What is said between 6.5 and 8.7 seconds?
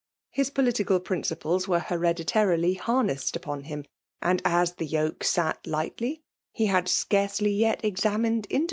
he had scarcely yet examined* into infMCALG DOMINATION.